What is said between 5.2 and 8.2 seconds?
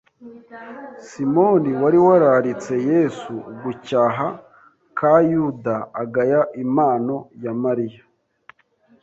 Yuda agaya impano ya Mariya